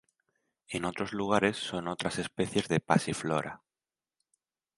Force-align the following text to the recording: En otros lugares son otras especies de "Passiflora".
En 0.67 0.85
otros 0.85 1.13
lugares 1.13 1.57
son 1.57 1.87
otras 1.87 2.17
especies 2.17 2.67
de 2.67 2.79
"Passiflora". 2.79 3.61